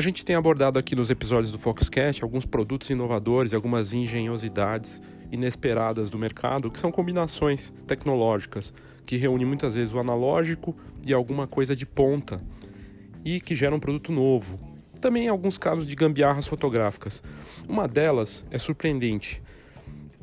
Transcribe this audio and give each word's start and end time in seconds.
A 0.00 0.02
gente 0.02 0.24
tem 0.24 0.34
abordado 0.34 0.78
aqui 0.78 0.96
nos 0.96 1.10
episódios 1.10 1.52
do 1.52 1.58
Foxcast 1.58 2.24
alguns 2.24 2.46
produtos 2.46 2.88
inovadores 2.88 3.52
algumas 3.52 3.92
engenhosidades 3.92 4.98
inesperadas 5.30 6.08
do 6.08 6.18
mercado, 6.18 6.70
que 6.70 6.80
são 6.80 6.90
combinações 6.90 7.70
tecnológicas 7.86 8.72
que 9.04 9.18
reúnem 9.18 9.46
muitas 9.46 9.74
vezes 9.74 9.92
o 9.92 9.98
analógico 9.98 10.74
e 11.06 11.12
alguma 11.12 11.46
coisa 11.46 11.76
de 11.76 11.84
ponta 11.84 12.42
e 13.22 13.42
que 13.42 13.54
geram 13.54 13.76
um 13.76 13.78
produto 13.78 14.10
novo. 14.10 14.58
Também 15.02 15.28
alguns 15.28 15.58
casos 15.58 15.86
de 15.86 15.94
gambiarras 15.94 16.46
fotográficas. 16.46 17.22
Uma 17.68 17.86
delas 17.86 18.42
é 18.50 18.56
surpreendente. 18.56 19.42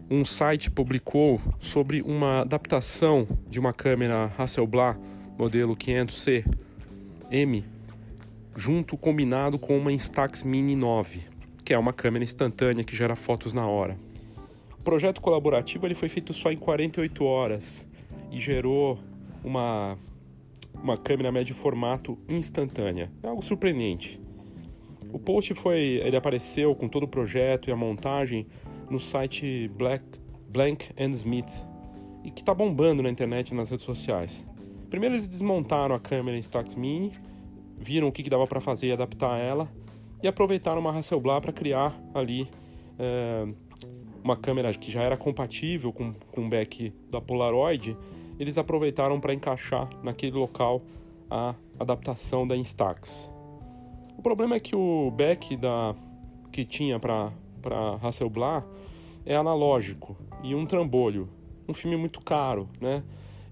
Um 0.10 0.26
site 0.26 0.72
publicou 0.72 1.40
sobre 1.60 2.02
uma 2.02 2.42
adaptação 2.42 3.28
de 3.48 3.60
uma 3.60 3.72
câmera 3.72 4.32
Hasselblad 4.40 4.98
modelo 5.38 5.78
500C 5.78 6.52
M 7.30 7.77
junto 8.58 8.98
combinado 8.98 9.60
com 9.60 9.78
uma 9.78 9.94
Instax 9.94 10.42
Mini 10.42 10.76
9, 10.76 11.22
que 11.64 11.76
é 11.76 11.78
uma 11.78 11.94
câmera 11.94 12.24
instantânea 12.24 12.84
que 12.84 12.96
gera 12.96 13.16
fotos 13.16 13.54
na 13.54 13.68
hora. 13.68 13.96
O 14.80 14.82
projeto 14.82 15.22
colaborativo 15.22 15.86
ele 15.86 15.94
foi 15.94 16.10
feito 16.10 16.34
só 16.34 16.52
em 16.52 16.58
48 16.58 17.24
horas 17.24 17.88
e 18.32 18.40
gerou 18.40 18.98
uma, 19.44 19.96
uma 20.74 20.98
câmera 20.98 21.32
médio 21.32 21.54
formato 21.54 22.18
instantânea. 22.28 23.12
É 23.22 23.28
algo 23.28 23.44
surpreendente. 23.44 24.20
O 25.14 25.20
post 25.20 25.54
foi, 25.54 26.02
ele 26.04 26.18
apareceu 26.18 26.74
com 26.74 26.88
todo 26.88 27.04
o 27.04 27.08
projeto 27.08 27.70
e 27.70 27.72
a 27.72 27.76
montagem 27.76 28.48
no 28.90 29.00
site 29.00 29.70
Black, 29.78 30.04
Blank 30.50 30.90
and 31.00 31.12
Smith 31.12 31.46
e 32.24 32.32
que 32.32 32.42
está 32.42 32.56
bombando 32.56 33.04
na 33.04 33.10
internet 33.12 33.50
e 33.50 33.54
nas 33.54 33.70
redes 33.70 33.86
sociais. 33.86 34.44
Primeiro 34.90 35.14
eles 35.14 35.28
desmontaram 35.28 35.94
a 35.94 36.00
câmera 36.00 36.36
Instax 36.36 36.74
Mini 36.74 37.14
viram 37.78 38.08
o 38.08 38.12
que, 38.12 38.24
que 38.24 38.30
dava 38.30 38.48
para 38.48 38.60
fazer 38.60 38.88
e 38.88 38.92
adaptar 38.92 39.38
ela 39.38 39.70
e 40.22 40.28
aproveitaram 40.28 40.82
uma 40.82 40.92
Hasselblad 40.92 41.42
para 41.42 41.54
criar 41.54 41.96
ali 42.14 42.50
é, 42.98 43.46
uma 44.24 44.36
câmera 44.36 44.74
que 44.74 44.92
já 44.92 45.02
era 45.02 45.16
compatível 45.16 45.94
com, 45.94 46.14
com 46.32 46.46
o 46.46 46.50
back 46.50 46.94
da 47.10 47.22
Polaroid. 47.22 47.96
Eles 48.40 48.58
aproveitaram 48.58 49.20
para 49.20 49.34
encaixar 49.34 49.90
naquele 50.04 50.38
local 50.38 50.82
a 51.30 51.56
adaptação 51.80 52.48
da 52.48 52.56
Instax. 52.56 53.32
O 54.18 54.22
problema 54.22 54.56
é 54.56 54.60
que 54.60 54.76
o 54.76 55.12
back 55.12 55.56
da, 55.56 55.96
que 56.52 56.66
tinha 56.66 57.00
para 57.00 57.32
Hasselblad 58.02 58.66
é 59.26 59.36
analógico 59.36 60.18
e 60.44 60.56
um 60.56 60.66
trambolho, 60.66 61.30
um 61.68 61.74
filme 61.74 61.98
muito 61.98 62.22
caro, 62.22 62.68
né? 62.82 63.04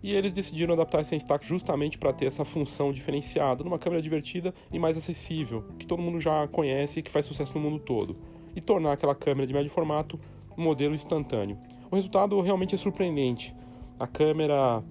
E 0.05 0.13
eles 0.13 0.31
decidiram 0.31 0.75
adaptar 0.75 1.01
esse 1.01 1.15
Instax 1.15 1.47
justamente 1.47 1.97
para 1.97 2.13
ter 2.13 2.27
essa 2.27 2.45
função 2.45 2.93
diferenciada 2.93 3.63
numa 3.63 3.79
câmera 3.79 3.99
divertida 3.99 4.53
e 4.71 4.77
mais 4.77 4.95
acessível, 4.95 5.65
que 5.79 5.87
todo 5.87 5.99
mundo 5.99 6.19
já 6.19 6.47
conhece 6.47 6.99
e 6.99 7.01
que 7.01 7.09
faz 7.09 7.25
sucesso 7.25 7.55
no 7.55 7.59
mundo 7.59 7.79
todo, 7.79 8.15
e 8.55 8.61
tornar 8.61 8.91
aquela 8.91 9.15
câmera 9.15 9.47
de 9.47 9.53
médio 9.55 9.71
formato 9.71 10.19
um 10.55 10.61
modelo 10.61 10.93
instantâneo. 10.93 11.57
O 11.89 11.95
resultado 11.95 12.39
realmente 12.39 12.75
é 12.75 12.77
surpreendente. 12.77 13.55
A 13.99 14.05
câmera 14.05 14.83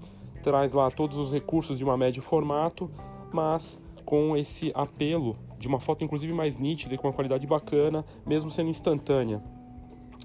traz 0.42 0.72
lá 0.72 0.90
todos 0.90 1.16
os 1.16 1.32
recursos 1.32 1.78
de 1.78 1.84
uma 1.84 1.96
médio 1.96 2.20
formato, 2.20 2.90
mas 3.32 3.80
com 4.04 4.36
esse 4.36 4.72
apelo 4.74 5.36
de 5.60 5.68
uma 5.68 5.78
foto 5.78 6.02
inclusive 6.02 6.32
mais 6.32 6.56
nítida 6.56 6.92
e 6.92 6.98
com 6.98 7.06
uma 7.06 7.14
qualidade 7.14 7.46
bacana, 7.46 8.04
mesmo 8.26 8.50
sendo 8.50 8.68
instantânea. 8.68 9.40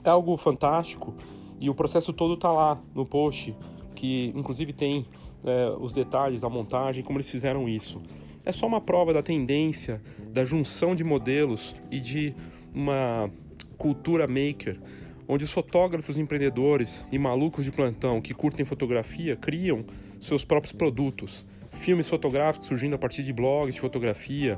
É 0.03 0.09
algo 0.09 0.35
fantástico 0.35 1.13
e 1.59 1.69
o 1.69 1.75
processo 1.75 2.11
todo 2.11 2.33
está 2.33 2.51
lá 2.51 2.81
no 2.95 3.05
post 3.05 3.55
que 3.99 4.31
inclusive 4.33 4.71
tem 4.71 5.05
é, 5.43 5.75
os 5.77 5.91
detalhes 5.91 6.39
da 6.39 6.49
montagem, 6.49 7.03
como 7.03 7.17
eles 7.17 7.29
fizeram 7.29 7.67
isso. 7.67 8.01
É 8.45 8.51
só 8.51 8.65
uma 8.65 8.79
prova 8.79 9.13
da 9.13 9.21
tendência, 9.21 10.01
da 10.31 10.45
junção 10.45 10.95
de 10.95 11.03
modelos 11.03 11.75
e 11.91 11.99
de 11.99 12.33
uma 12.73 13.29
cultura 13.77 14.25
maker, 14.25 14.79
onde 15.27 15.43
os 15.43 15.51
fotógrafos 15.51 16.17
empreendedores 16.17 17.05
e 17.11 17.19
malucos 17.19 17.65
de 17.65 17.71
plantão 17.71 18.21
que 18.21 18.33
curtem 18.33 18.65
fotografia 18.65 19.35
criam 19.35 19.83
seus 20.21 20.45
próprios 20.45 20.71
produtos. 20.71 21.45
Filmes 21.69 22.07
fotográficos 22.07 22.69
surgindo 22.69 22.95
a 22.95 22.97
partir 22.97 23.21
de 23.23 23.33
blogs 23.33 23.75
de 23.75 23.81
fotografia, 23.81 24.57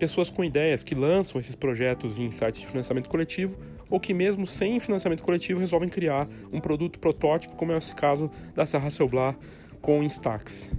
pessoas 0.00 0.30
com 0.30 0.42
ideias 0.42 0.82
que 0.82 0.96
lançam 0.96 1.40
esses 1.40 1.54
projetos 1.54 2.18
em 2.18 2.28
sites 2.32 2.60
de 2.60 2.66
financiamento 2.66 3.08
coletivo 3.08 3.56
ou 3.90 3.98
que 3.98 4.14
mesmo 4.14 4.46
sem 4.46 4.78
financiamento 4.78 5.22
coletivo 5.22 5.60
resolvem 5.60 5.88
criar 5.88 6.28
um 6.52 6.60
produto 6.60 6.98
protótipo, 6.98 7.56
como 7.56 7.72
é 7.72 7.76
esse 7.76 7.94
caso 7.94 8.30
da 8.54 8.64
Serra 8.64 8.86
Hasselblad 8.86 9.36
com 9.80 10.02
Instax. 10.02 10.70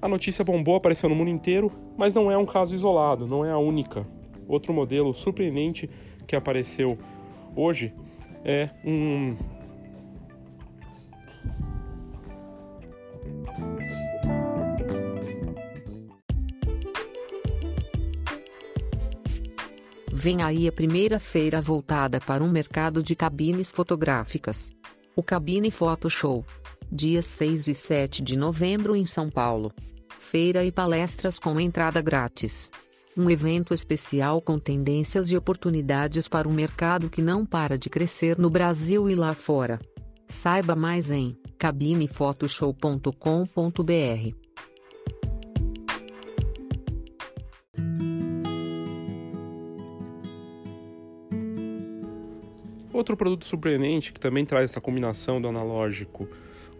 A 0.00 0.08
notícia 0.08 0.44
bombou, 0.44 0.76
apareceu 0.76 1.08
no 1.08 1.14
mundo 1.14 1.30
inteiro, 1.30 1.70
mas 1.96 2.14
não 2.14 2.30
é 2.30 2.38
um 2.38 2.46
caso 2.46 2.74
isolado, 2.74 3.26
não 3.26 3.44
é 3.44 3.50
a 3.50 3.58
única. 3.58 4.06
Outro 4.46 4.72
modelo 4.72 5.12
surpreendente 5.12 5.90
que 6.26 6.34
apareceu 6.34 6.96
hoje 7.54 7.92
é 8.44 8.70
um 8.84 9.36
Vem 20.20 20.42
aí 20.42 20.66
a 20.66 20.72
primeira 20.72 21.20
feira 21.20 21.62
voltada 21.62 22.18
para 22.18 22.42
um 22.42 22.50
mercado 22.50 23.04
de 23.04 23.14
cabines 23.14 23.70
fotográficas. 23.70 24.72
O 25.14 25.22
Cabine 25.22 25.70
Photo 25.70 26.10
Show. 26.10 26.44
Dias 26.90 27.24
6 27.26 27.68
e 27.68 27.74
7 27.74 28.20
de 28.20 28.36
novembro 28.36 28.96
em 28.96 29.06
São 29.06 29.30
Paulo. 29.30 29.72
Feira 30.18 30.64
e 30.64 30.72
palestras 30.72 31.38
com 31.38 31.60
entrada 31.60 32.02
grátis. 32.02 32.72
Um 33.16 33.30
evento 33.30 33.72
especial 33.72 34.42
com 34.42 34.58
tendências 34.58 35.30
e 35.30 35.36
oportunidades 35.36 36.26
para 36.26 36.48
um 36.48 36.52
mercado 36.52 37.08
que 37.08 37.22
não 37.22 37.46
para 37.46 37.78
de 37.78 37.88
crescer 37.88 38.36
no 38.36 38.50
Brasil 38.50 39.08
e 39.08 39.14
lá 39.14 39.34
fora. 39.34 39.78
Saiba 40.28 40.74
mais 40.74 41.12
em 41.12 41.36
cabinefotoshow.com.br. 41.56 44.47
Outro 52.92 53.16
produto 53.16 53.44
surpreendente 53.44 54.12
que 54.12 54.20
também 54.20 54.44
traz 54.44 54.70
essa 54.70 54.80
combinação 54.80 55.40
do 55.40 55.48
analógico 55.48 56.28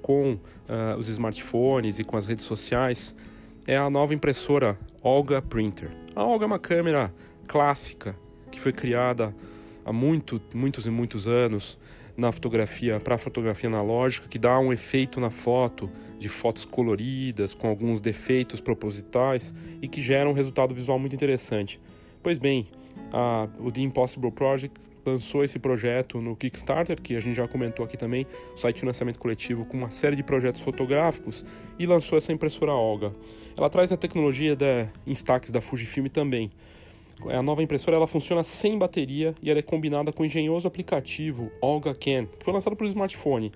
com 0.00 0.34
uh, 0.34 0.98
os 0.98 1.08
smartphones 1.08 1.98
e 1.98 2.04
com 2.04 2.16
as 2.16 2.24
redes 2.24 2.44
sociais 2.44 3.14
é 3.66 3.76
a 3.76 3.90
nova 3.90 4.14
impressora 4.14 4.78
Olga 5.02 5.42
Printer. 5.42 5.90
A 6.14 6.24
Olga 6.24 6.44
é 6.44 6.46
uma 6.46 6.58
câmera 6.58 7.12
clássica 7.46 8.16
que 8.50 8.58
foi 8.58 8.72
criada 8.72 9.34
há 9.84 9.92
muito, 9.92 10.40
muitos 10.54 10.86
e 10.86 10.90
muitos 10.90 11.28
anos 11.28 11.78
na 12.16 12.32
fotografia 12.32 12.98
para 12.98 13.16
fotografia 13.16 13.68
analógica 13.68 14.26
que 14.26 14.38
dá 14.38 14.58
um 14.58 14.72
efeito 14.72 15.20
na 15.20 15.30
foto 15.30 15.90
de 16.18 16.28
fotos 16.28 16.64
coloridas 16.64 17.54
com 17.54 17.68
alguns 17.68 18.00
defeitos 18.00 18.60
propositais 18.60 19.54
e 19.80 19.86
que 19.86 20.02
gera 20.02 20.28
um 20.28 20.32
resultado 20.32 20.74
visual 20.74 20.98
muito 20.98 21.14
interessante. 21.14 21.80
Pois 22.22 22.38
bem, 22.38 22.66
a, 23.12 23.48
o 23.60 23.70
The 23.70 23.82
Impossible 23.82 24.32
Project 24.32 24.87
lançou 25.04 25.44
esse 25.44 25.58
projeto 25.58 26.20
no 26.20 26.36
Kickstarter, 26.36 27.00
que 27.00 27.16
a 27.16 27.20
gente 27.20 27.36
já 27.36 27.48
comentou 27.48 27.84
aqui 27.84 27.96
também, 27.96 28.26
site 28.54 28.76
de 28.76 28.80
financiamento 28.80 29.18
coletivo 29.18 29.66
com 29.66 29.76
uma 29.76 29.90
série 29.90 30.16
de 30.16 30.22
projetos 30.22 30.60
fotográficos, 30.60 31.44
e 31.78 31.86
lançou 31.86 32.18
essa 32.18 32.32
impressora 32.32 32.72
Olga. 32.72 33.12
Ela 33.56 33.68
traz 33.68 33.90
a 33.90 33.96
tecnologia 33.96 34.54
da 34.54 34.88
Instax 35.06 35.50
da 35.50 35.60
Fujifilm 35.60 36.06
também. 36.06 36.50
A 37.26 37.42
nova 37.42 37.62
impressora 37.62 37.96
ela 37.96 38.06
funciona 38.06 38.44
sem 38.44 38.78
bateria 38.78 39.34
e 39.42 39.50
ela 39.50 39.58
é 39.58 39.62
combinada 39.62 40.12
com 40.12 40.22
o 40.22 40.26
engenhoso 40.26 40.68
aplicativo 40.68 41.50
Olga 41.60 41.92
Can, 41.92 42.26
que 42.26 42.44
foi 42.44 42.52
lançado 42.52 42.76
para 42.76 42.84
o 42.84 42.88
smartphone. 42.88 43.52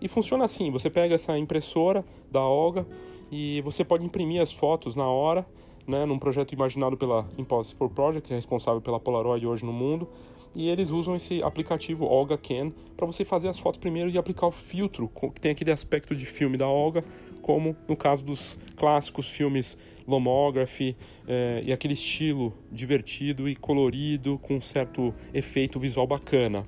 E 0.00 0.08
funciona 0.08 0.44
assim: 0.44 0.70
você 0.70 0.88
pega 0.88 1.14
essa 1.14 1.36
impressora 1.36 2.02
da 2.32 2.40
Olga 2.40 2.86
e 3.30 3.60
você 3.60 3.84
pode 3.84 4.06
imprimir 4.06 4.40
as 4.40 4.52
fotos 4.52 4.96
na 4.96 5.06
hora, 5.06 5.46
né, 5.86 6.06
num 6.06 6.18
projeto 6.18 6.52
imaginado 6.52 6.96
pela 6.96 7.28
Impossible 7.36 7.90
Project, 7.90 8.28
que 8.28 8.32
é 8.32 8.36
responsável 8.36 8.80
pela 8.80 8.98
Polaroid 8.98 9.46
hoje 9.46 9.66
no 9.66 9.72
mundo 9.72 10.08
e 10.54 10.68
eles 10.68 10.90
usam 10.90 11.16
esse 11.16 11.42
aplicativo 11.42 12.04
Olga 12.04 12.38
Can 12.38 12.72
para 12.96 13.06
você 13.06 13.24
fazer 13.24 13.48
as 13.48 13.58
fotos 13.58 13.80
primeiro 13.80 14.08
e 14.08 14.16
aplicar 14.16 14.46
o 14.46 14.52
filtro, 14.52 15.10
que 15.34 15.40
tem 15.40 15.50
aquele 15.50 15.72
aspecto 15.72 16.14
de 16.14 16.24
filme 16.24 16.56
da 16.56 16.68
Olga, 16.68 17.04
como 17.42 17.76
no 17.88 17.96
caso 17.96 18.24
dos 18.24 18.58
clássicos 18.76 19.28
filmes 19.28 19.76
Lomography 20.06 20.96
é, 21.26 21.62
e 21.64 21.72
aquele 21.72 21.94
estilo 21.94 22.52
divertido 22.70 23.48
e 23.48 23.56
colorido 23.56 24.38
com 24.42 24.56
um 24.56 24.60
certo 24.60 25.14
efeito 25.32 25.78
visual 25.78 26.06
bacana. 26.06 26.66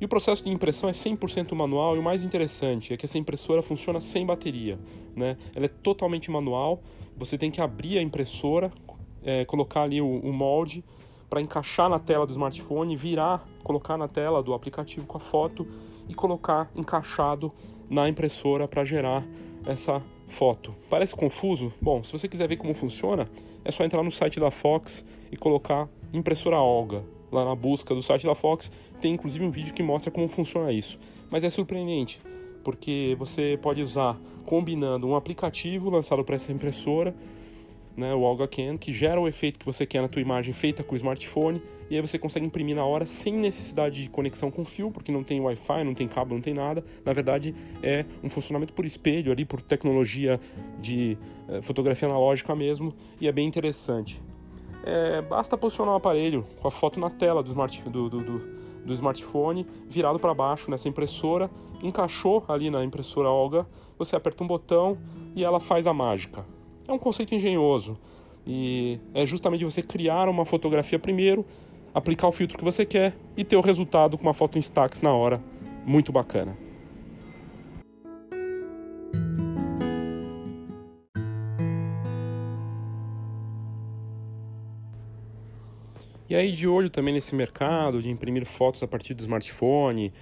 E 0.00 0.04
o 0.04 0.08
processo 0.08 0.42
de 0.44 0.50
impressão 0.50 0.88
é 0.88 0.92
100% 0.92 1.54
manual 1.54 1.96
e 1.96 1.98
o 1.98 2.02
mais 2.02 2.24
interessante 2.24 2.92
é 2.92 2.96
que 2.96 3.06
essa 3.06 3.16
impressora 3.16 3.62
funciona 3.62 4.00
sem 4.00 4.26
bateria. 4.26 4.78
Né? 5.14 5.36
Ela 5.54 5.66
é 5.66 5.68
totalmente 5.68 6.30
manual, 6.30 6.82
você 7.16 7.38
tem 7.38 7.50
que 7.50 7.60
abrir 7.60 7.98
a 7.98 8.02
impressora, 8.02 8.72
é, 9.22 9.44
colocar 9.44 9.82
ali 9.82 10.00
o, 10.00 10.06
o 10.06 10.32
molde 10.32 10.84
para 11.28 11.40
encaixar 11.40 11.88
na 11.88 11.98
tela 11.98 12.26
do 12.26 12.32
smartphone, 12.32 12.96
virar, 12.96 13.44
colocar 13.62 13.96
na 13.96 14.08
tela 14.08 14.42
do 14.42 14.54
aplicativo 14.54 15.06
com 15.06 15.16
a 15.16 15.20
foto 15.20 15.66
e 16.08 16.14
colocar 16.14 16.70
encaixado 16.74 17.52
na 17.88 18.08
impressora 18.08 18.68
para 18.68 18.84
gerar 18.84 19.24
essa 19.66 20.02
foto. 20.28 20.74
Parece 20.90 21.14
confuso? 21.14 21.72
Bom, 21.80 22.02
se 22.02 22.12
você 22.12 22.28
quiser 22.28 22.48
ver 22.48 22.56
como 22.56 22.74
funciona, 22.74 23.28
é 23.64 23.70
só 23.70 23.84
entrar 23.84 24.02
no 24.02 24.10
site 24.10 24.38
da 24.38 24.50
Fox 24.50 25.04
e 25.30 25.36
colocar 25.36 25.88
impressora 26.12 26.58
Olga. 26.58 27.04
Lá 27.32 27.44
na 27.44 27.54
busca 27.54 27.94
do 27.94 28.02
site 28.02 28.26
da 28.26 28.34
Fox 28.34 28.70
tem 29.00 29.14
inclusive 29.14 29.44
um 29.44 29.50
vídeo 29.50 29.74
que 29.74 29.82
mostra 29.82 30.10
como 30.10 30.28
funciona 30.28 30.70
isso. 30.72 30.98
Mas 31.30 31.42
é 31.42 31.50
surpreendente, 31.50 32.20
porque 32.62 33.16
você 33.18 33.58
pode 33.60 33.82
usar 33.82 34.18
combinando 34.46 35.06
um 35.06 35.16
aplicativo 35.16 35.90
lançado 35.90 36.22
para 36.24 36.36
essa 36.36 36.52
impressora 36.52 37.14
né, 37.96 38.14
o 38.14 38.20
Olga 38.20 38.48
Can, 38.48 38.76
que 38.76 38.92
gera 38.92 39.20
o 39.20 39.28
efeito 39.28 39.58
que 39.58 39.64
você 39.64 39.86
quer 39.86 40.02
na 40.02 40.08
tua 40.08 40.20
imagem 40.20 40.52
feita 40.52 40.82
com 40.82 40.94
o 40.94 40.96
smartphone, 40.96 41.62
e 41.88 41.96
aí 41.96 42.00
você 42.00 42.18
consegue 42.18 42.46
imprimir 42.46 42.74
na 42.74 42.84
hora 42.84 43.06
sem 43.06 43.34
necessidade 43.34 44.02
de 44.02 44.08
conexão 44.08 44.50
com 44.50 44.64
fio, 44.64 44.90
porque 44.90 45.12
não 45.12 45.22
tem 45.22 45.40
Wi-Fi, 45.40 45.84
não 45.84 45.94
tem 45.94 46.08
cabo, 46.08 46.34
não 46.34 46.40
tem 46.40 46.54
nada. 46.54 46.84
Na 47.04 47.12
verdade, 47.12 47.54
é 47.82 48.04
um 48.22 48.28
funcionamento 48.28 48.72
por 48.72 48.84
espelho 48.84 49.30
ali, 49.30 49.44
por 49.44 49.60
tecnologia 49.60 50.40
de 50.80 51.18
eh, 51.48 51.60
fotografia 51.62 52.08
analógica 52.08 52.54
mesmo, 52.54 52.94
e 53.20 53.28
é 53.28 53.32
bem 53.32 53.46
interessante. 53.46 54.20
É, 54.82 55.22
basta 55.22 55.56
posicionar 55.56 55.94
o 55.94 55.96
aparelho 55.96 56.46
com 56.60 56.68
a 56.68 56.70
foto 56.70 57.00
na 57.00 57.08
tela 57.08 57.42
do, 57.42 57.48
smart, 57.48 57.82
do, 57.88 58.10
do, 58.10 58.20
do, 58.20 58.38
do 58.84 58.92
smartphone, 58.92 59.66
virado 59.88 60.18
para 60.18 60.34
baixo 60.34 60.70
nessa 60.70 60.88
impressora, 60.88 61.50
encaixou 61.82 62.44
ali 62.48 62.70
na 62.70 62.84
impressora 62.84 63.28
Olga, 63.28 63.66
você 63.98 64.14
aperta 64.16 64.44
um 64.44 64.46
botão 64.46 64.98
e 65.34 65.42
ela 65.42 65.60
faz 65.60 65.86
a 65.86 65.92
mágica. 65.92 66.44
É 66.86 66.92
um 66.92 66.98
conceito 66.98 67.34
engenhoso 67.34 67.98
e 68.46 69.00
é 69.14 69.24
justamente 69.24 69.64
você 69.64 69.82
criar 69.82 70.28
uma 70.28 70.44
fotografia 70.44 70.98
primeiro, 70.98 71.46
aplicar 71.94 72.28
o 72.28 72.32
filtro 72.32 72.58
que 72.58 72.64
você 72.64 72.84
quer 72.84 73.16
e 73.36 73.42
ter 73.42 73.56
o 73.56 73.60
resultado 73.60 74.18
com 74.18 74.22
uma 74.22 74.34
foto 74.34 74.56
em 74.56 74.58
Instax 74.58 75.00
na 75.00 75.12
hora. 75.12 75.42
Muito 75.86 76.12
bacana. 76.12 76.56
E 86.28 86.34
aí, 86.34 86.52
de 86.52 86.66
olho 86.66 86.90
também 86.90 87.14
nesse 87.14 87.34
mercado 87.34 88.02
de 88.02 88.10
imprimir 88.10 88.44
fotos 88.44 88.82
a 88.82 88.88
partir 88.88 89.14
do 89.14 89.20
smartphone, 89.20 90.12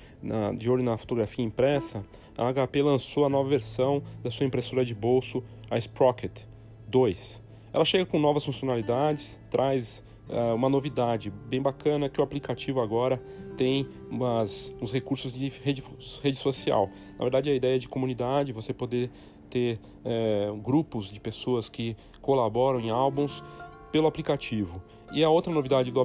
de 0.56 0.68
olho 0.70 0.82
na 0.82 0.96
fotografia 0.96 1.44
impressa, 1.44 2.04
a 2.36 2.52
HP 2.52 2.82
lançou 2.82 3.24
a 3.24 3.28
nova 3.28 3.48
versão 3.48 4.02
da 4.22 4.30
sua 4.30 4.44
impressora 4.44 4.84
de 4.84 4.94
bolso, 4.94 5.42
a 5.70 5.78
Sprocket. 5.78 6.51
2. 6.92 7.42
Ela 7.72 7.84
chega 7.86 8.04
com 8.04 8.18
novas 8.18 8.44
funcionalidades, 8.44 9.40
traz 9.50 10.04
uh, 10.28 10.54
uma 10.54 10.68
novidade 10.68 11.30
bem 11.30 11.60
bacana 11.60 12.08
que 12.08 12.20
o 12.20 12.24
aplicativo 12.24 12.80
agora 12.80 13.20
tem 13.56 13.88
umas, 14.10 14.74
uns 14.80 14.92
recursos 14.92 15.32
de 15.32 15.48
rede, 15.48 15.82
rede 16.22 16.36
social. 16.36 16.90
Na 17.18 17.24
verdade, 17.24 17.50
a 17.50 17.54
ideia 17.54 17.76
é 17.76 17.78
de 17.78 17.88
comunidade, 17.88 18.52
você 18.52 18.74
poder 18.74 19.10
ter 19.48 19.80
uh, 20.04 20.54
grupos 20.58 21.10
de 21.10 21.18
pessoas 21.18 21.68
que 21.68 21.96
colaboram 22.20 22.78
em 22.78 22.90
álbuns 22.90 23.42
pelo 23.90 24.06
aplicativo. 24.06 24.82
E 25.12 25.24
a 25.24 25.30
outra 25.30 25.52
novidade 25.52 25.90
do, 25.90 26.04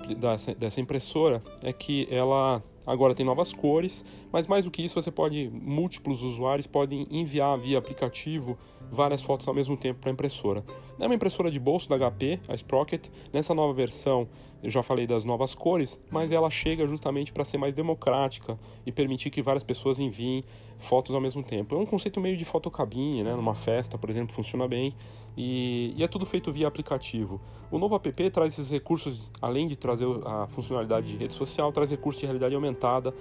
dessa 0.57 0.81
impressora 0.81 1.43
é 1.61 1.71
que 1.73 2.07
ela 2.09 2.63
agora 2.87 3.13
tem 3.13 3.25
novas 3.25 3.53
cores, 3.53 4.03
mas 4.31 4.47
mais 4.47 4.65
do 4.65 4.71
que 4.71 4.81
isso, 4.81 4.99
você 4.99 5.11
pode 5.11 5.49
múltiplos 5.53 6.23
usuários 6.23 6.65
podem 6.65 7.05
enviar 7.11 7.57
via 7.59 7.77
aplicativo 7.77 8.57
várias 8.89 9.21
fotos 9.21 9.47
ao 9.47 9.53
mesmo 9.53 9.75
tempo 9.75 9.99
para 9.99 10.09
a 10.09 10.13
impressora. 10.13 10.63
É 10.99 11.05
uma 11.05 11.13
impressora 11.13 11.51
de 11.51 11.59
bolso 11.59 11.89
da 11.89 11.97
HP, 11.97 12.39
a 12.47 12.55
Sprocket. 12.55 13.07
Nessa 13.31 13.53
nova 13.53 13.73
versão, 13.73 14.27
eu 14.63 14.69
já 14.69 14.81
falei 14.81 15.05
das 15.05 15.23
novas 15.23 15.53
cores, 15.53 15.99
mas 16.09 16.31
ela 16.31 16.49
chega 16.49 16.87
justamente 16.87 17.31
para 17.31 17.43
ser 17.43 17.57
mais 17.57 17.73
democrática 17.73 18.57
e 18.85 18.91
permitir 18.91 19.29
que 19.29 19.41
várias 19.41 19.63
pessoas 19.63 19.99
enviem 19.99 20.43
fotos 20.77 21.13
ao 21.13 21.21
mesmo 21.21 21.43
tempo. 21.43 21.75
É 21.75 21.77
um 21.77 21.85
conceito 21.85 22.19
meio 22.19 22.37
de 22.37 22.45
fotocabine, 22.45 23.23
né? 23.23 23.35
Numa 23.35 23.55
festa, 23.55 23.97
por 23.97 24.09
exemplo, 24.09 24.33
funciona 24.33 24.67
bem 24.67 24.93
e, 25.35 25.93
e 25.95 26.03
é 26.03 26.07
tudo 26.07 26.25
feito 26.25 26.51
via 26.51 26.67
aplicativo. 26.67 27.39
O 27.71 27.77
novo 27.77 27.95
app 27.95 28.29
traz 28.29 28.53
esses 28.53 28.71
recursos, 28.71 29.31
além 29.41 29.67
de 29.67 29.75
trazer 29.75 30.07
a 30.25 30.47
funcionalidade 30.47 31.07
de 31.07 31.17
rede 31.17 31.33
social, 31.33 31.71
traz 31.71 31.89
recursos 31.91 32.19
de 32.19 32.25
realidade 32.25 32.55
aumentada 32.55 33.13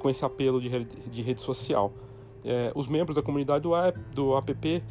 com 0.00 0.10
esse 0.10 0.24
apelo 0.24 0.60
de, 0.60 0.68
rede, 0.68 0.88
de 1.06 1.22
rede 1.22 1.40
social. 1.40 1.92
É, 2.44 2.70
os 2.74 2.88
membros 2.88 3.16
da 3.16 3.22
comunidade 3.22 3.62
do, 3.62 3.74
app, 3.74 3.98
do 4.14 4.36
app 4.36 4.82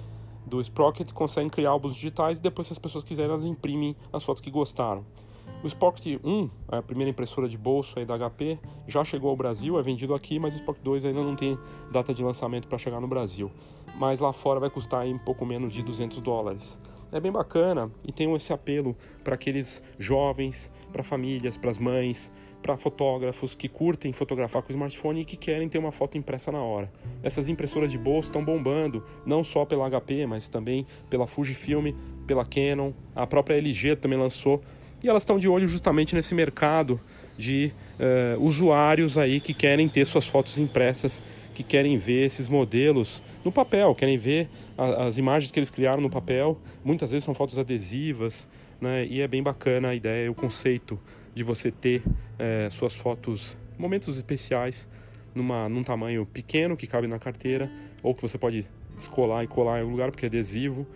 do 0.45 0.59
Sprocket 0.59 1.11
conseguem 1.13 1.49
criar 1.49 1.69
álbuns 1.69 1.93
digitais 1.93 2.39
e 2.39 2.41
depois, 2.41 2.67
se 2.67 2.73
as 2.73 2.79
pessoas 2.79 3.03
quiserem, 3.03 3.29
elas 3.29 3.45
imprimem 3.45 3.95
as 4.11 4.23
fotos 4.23 4.41
que 4.41 4.49
gostaram. 4.49 5.05
O 5.63 5.67
Sprocket 5.67 6.19
1, 6.23 6.49
a 6.67 6.81
primeira 6.81 7.09
impressora 7.09 7.47
de 7.47 7.57
bolso 7.57 7.97
aí 7.97 8.05
da 8.05 8.17
HP, 8.17 8.59
já 8.87 9.03
chegou 9.03 9.29
ao 9.29 9.35
Brasil, 9.35 9.79
é 9.79 9.81
vendido 9.81 10.13
aqui, 10.13 10.37
mas 10.37 10.53
o 10.53 10.57
Sprocket 10.57 10.83
2 10.83 11.05
ainda 11.05 11.23
não 11.23 11.35
tem 11.35 11.57
data 11.91 12.13
de 12.13 12.23
lançamento 12.23 12.67
para 12.67 12.77
chegar 12.77 12.99
no 12.99 13.07
Brasil. 13.07 13.49
Mas 13.95 14.19
lá 14.19 14.33
fora 14.33 14.59
vai 14.59 14.69
custar 14.69 15.01
aí 15.01 15.13
um 15.13 15.19
pouco 15.19 15.45
menos 15.45 15.71
de 15.71 15.81
200 15.81 16.19
dólares. 16.21 16.79
É 17.13 17.19
bem 17.19 17.31
bacana 17.31 17.91
e 18.03 18.11
tem 18.11 18.33
esse 18.33 18.51
apelo 18.51 18.97
para 19.23 19.35
aqueles 19.35 19.83
jovens, 19.99 20.71
para 20.91 21.03
famílias, 21.03 21.57
para 21.57 21.69
as 21.69 21.77
mães, 21.77 22.31
para 22.63 22.75
fotógrafos 22.75 23.53
que 23.53 23.67
curtem 23.67 24.11
fotografar 24.11 24.63
com 24.63 24.69
o 24.69 24.71
smartphone 24.71 25.21
e 25.21 25.25
que 25.25 25.37
querem 25.37 25.69
ter 25.69 25.77
uma 25.77 25.91
foto 25.91 26.17
impressa 26.17 26.51
na 26.51 26.63
hora. 26.63 26.91
Essas 27.21 27.49
impressoras 27.49 27.91
de 27.91 27.97
bolso 27.99 28.29
estão 28.29 28.43
bombando, 28.43 29.03
não 29.25 29.43
só 29.43 29.63
pela 29.63 29.87
HP, 29.87 30.25
mas 30.25 30.49
também 30.49 30.87
pela 31.09 31.27
Fujifilm, 31.27 31.93
pela 32.25 32.45
Canon, 32.45 32.93
a 33.13 33.27
própria 33.27 33.57
LG 33.57 33.97
também 33.97 34.17
lançou. 34.17 34.61
E 35.03 35.09
elas 35.09 35.23
estão 35.23 35.37
de 35.37 35.49
olho 35.49 35.67
justamente 35.67 36.15
nesse 36.15 36.33
mercado 36.33 36.99
de 37.37 37.73
uh, 37.99 38.41
usuários 38.41 39.17
aí 39.17 39.41
que 39.41 39.53
querem 39.53 39.89
ter 39.89 40.05
suas 40.05 40.27
fotos 40.27 40.57
impressas, 40.57 41.21
que 41.53 41.61
querem 41.61 41.97
ver 41.97 42.25
esses 42.25 42.47
modelos 42.47 43.21
no 43.43 43.51
papel, 43.51 43.93
querem 43.93 44.17
ver 44.17 44.47
a, 44.77 45.03
as 45.07 45.17
imagens 45.17 45.51
que 45.51 45.59
eles 45.59 45.69
criaram 45.69 46.01
no 46.01 46.09
papel. 46.09 46.57
Muitas 46.85 47.11
vezes 47.11 47.25
são 47.25 47.33
fotos 47.33 47.59
adesivas, 47.59 48.47
né? 48.79 49.05
E 49.05 49.19
é 49.19 49.27
bem 49.27 49.43
bacana 49.43 49.89
a 49.89 49.95
ideia, 49.95 50.31
o 50.31 50.33
conceito 50.33 50.97
de 51.35 51.43
você 51.43 51.69
ter 51.69 52.01
é, 52.39 52.69
suas 52.71 52.95
fotos, 52.95 53.57
momentos 53.77 54.15
especiais, 54.15 54.87
numa, 55.35 55.67
num 55.67 55.83
tamanho 55.83 56.25
pequeno 56.25 56.77
que 56.77 56.87
cabe 56.87 57.07
na 57.07 57.19
carteira, 57.19 57.69
ou 58.01 58.15
que 58.15 58.21
você 58.21 58.37
pode 58.37 58.65
descolar 58.95 59.43
e 59.43 59.47
colar 59.47 59.79
em 59.79 59.81
algum 59.81 59.91
lugar 59.91 60.11
porque 60.11 60.25
é 60.25 60.29
adesivo, 60.29 60.87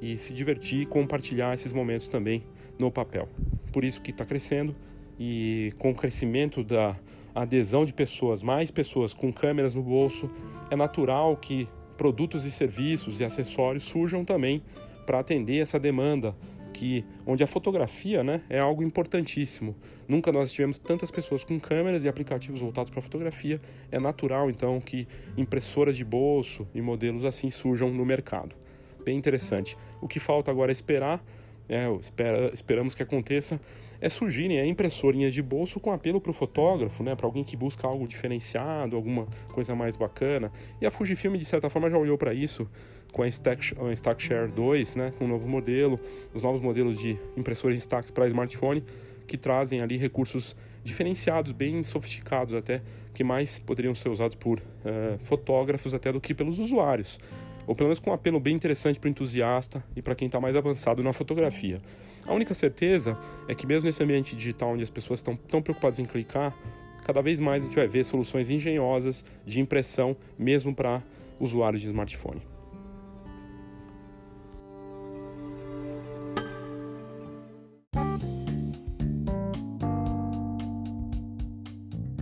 e 0.00 0.18
se 0.18 0.34
divertir 0.34 0.82
e 0.82 0.86
compartilhar 0.86 1.54
esses 1.54 1.72
momentos 1.72 2.08
também 2.08 2.44
no 2.78 2.90
papel. 2.90 3.28
Por 3.72 3.84
isso 3.84 4.00
que 4.02 4.10
está 4.10 4.24
crescendo 4.24 4.74
e 5.18 5.72
com 5.78 5.90
o 5.90 5.94
crescimento 5.94 6.62
da 6.62 6.96
adesão 7.34 7.84
de 7.84 7.92
pessoas, 7.92 8.42
mais 8.42 8.70
pessoas 8.70 9.12
com 9.12 9.32
câmeras 9.32 9.74
no 9.74 9.82
bolso, 9.82 10.30
é 10.70 10.76
natural 10.76 11.36
que 11.36 11.68
produtos 11.96 12.44
e 12.44 12.50
serviços 12.50 13.20
e 13.20 13.24
acessórios 13.24 13.84
surjam 13.84 14.24
também 14.24 14.62
para 15.06 15.18
atender 15.18 15.58
essa 15.58 15.78
demanda 15.78 16.34
que 16.72 17.04
onde 17.24 17.42
a 17.44 17.46
fotografia 17.46 18.24
né, 18.24 18.42
é 18.50 18.58
algo 18.58 18.82
importantíssimo. 18.82 19.76
Nunca 20.08 20.32
nós 20.32 20.52
tivemos 20.52 20.78
tantas 20.78 21.10
pessoas 21.10 21.44
com 21.44 21.58
câmeras 21.58 22.02
e 22.04 22.08
aplicativos 22.08 22.60
voltados 22.60 22.90
para 22.90 23.00
fotografia. 23.00 23.60
É 23.92 24.00
natural, 24.00 24.50
então, 24.50 24.80
que 24.80 25.06
impressoras 25.36 25.96
de 25.96 26.04
bolso 26.04 26.66
e 26.74 26.82
modelos 26.82 27.24
assim 27.24 27.48
surjam 27.48 27.90
no 27.90 28.04
mercado. 28.04 28.56
Bem 29.04 29.16
interessante. 29.16 29.76
O 30.00 30.08
que 30.08 30.18
falta 30.18 30.50
agora 30.50 30.70
é 30.70 30.72
esperar, 30.72 31.24
é, 31.68 31.90
espera, 32.00 32.50
esperamos 32.52 32.94
que 32.94 33.02
aconteça, 33.02 33.60
é 34.00 34.08
surgirem 34.08 34.58
é, 34.58 34.66
impressorinhas 34.66 35.32
de 35.32 35.42
bolso 35.42 35.80
com 35.80 35.92
apelo 35.92 36.20
para 36.20 36.30
o 36.30 36.34
fotógrafo, 36.34 37.02
né, 37.02 37.14
para 37.14 37.26
alguém 37.26 37.42
que 37.42 37.56
busca 37.56 37.86
algo 37.86 38.06
diferenciado, 38.06 38.96
alguma 38.96 39.26
coisa 39.52 39.74
mais 39.74 39.96
bacana. 39.96 40.52
E 40.80 40.86
a 40.86 40.90
Fujifilm, 40.90 41.36
de 41.36 41.44
certa 41.44 41.70
forma, 41.70 41.88
já 41.90 41.96
olhou 41.96 42.18
para 42.18 42.34
isso 42.34 42.68
com 43.12 43.22
a, 43.22 43.28
Stack, 43.28 43.74
a 43.78 43.92
StackShare 43.92 44.50
2, 44.50 44.96
né, 44.96 45.12
com 45.18 45.24
um 45.24 45.28
novo 45.28 45.48
modelo, 45.48 45.98
os 46.34 46.42
novos 46.42 46.60
modelos 46.60 46.98
de 46.98 47.18
impressores 47.36 47.78
Stacks 47.78 48.10
para 48.10 48.26
smartphone, 48.26 48.84
que 49.26 49.38
trazem 49.38 49.80
ali 49.80 49.96
recursos 49.96 50.54
diferenciados, 50.82 51.52
bem 51.52 51.82
sofisticados 51.82 52.54
até, 52.54 52.82
que 53.14 53.24
mais 53.24 53.58
poderiam 53.58 53.94
ser 53.94 54.10
usados 54.10 54.36
por 54.36 54.58
uh, 54.58 55.18
fotógrafos 55.20 55.94
até 55.94 56.12
do 56.12 56.20
que 56.20 56.34
pelos 56.34 56.58
usuários 56.58 57.18
ou 57.66 57.74
pelo 57.74 57.88
menos 57.88 57.98
com 57.98 58.10
um 58.10 58.12
apelo 58.12 58.38
bem 58.38 58.54
interessante 58.54 58.98
para 58.98 59.08
o 59.08 59.10
entusiasta 59.10 59.84
e 59.96 60.02
para 60.02 60.14
quem 60.14 60.26
está 60.26 60.40
mais 60.40 60.56
avançado 60.56 61.02
na 61.02 61.12
fotografia. 61.12 61.80
A 62.26 62.32
única 62.32 62.54
certeza 62.54 63.18
é 63.46 63.54
que, 63.54 63.66
mesmo 63.66 63.86
nesse 63.86 64.02
ambiente 64.02 64.34
digital 64.34 64.70
onde 64.70 64.82
as 64.82 64.90
pessoas 64.90 65.20
estão 65.20 65.36
tão 65.36 65.60
preocupadas 65.60 65.98
em 65.98 66.04
clicar, 66.04 66.56
cada 67.04 67.20
vez 67.20 67.38
mais 67.38 67.62
a 67.62 67.66
gente 67.66 67.76
vai 67.76 67.86
ver 67.86 68.04
soluções 68.04 68.50
engenhosas 68.50 69.24
de 69.44 69.60
impressão, 69.60 70.16
mesmo 70.38 70.74
para 70.74 71.02
usuários 71.38 71.82
de 71.82 71.88
smartphone. 71.88 72.40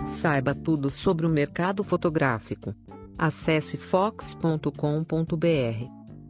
Saiba 0.04 0.54
tudo 0.54 0.90
sobre 0.90 1.26
o 1.26 1.28
mercado 1.28 1.82
fotográfico. 1.82 2.74
Acesse 3.18 3.76
fox.com.br. 3.76 4.66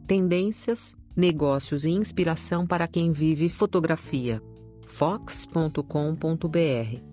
Tendências, 0.05 0.95
negócios 1.15 1.85
e 1.85 1.91
inspiração 1.91 2.67
para 2.67 2.87
quem 2.87 3.11
vive 3.11 3.49
fotografia. 3.49 4.41
fox.com.br 4.87 7.12